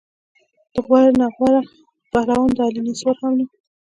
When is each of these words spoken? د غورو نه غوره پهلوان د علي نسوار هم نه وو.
د 0.73 0.75
غورو 0.85 1.11
نه 1.19 1.25
غوره 1.35 1.61
پهلوان 2.11 2.49
د 2.57 2.59
علي 2.67 2.81
نسوار 2.87 3.15
هم 3.21 3.33
نه 3.39 3.43
وو. 3.47 3.53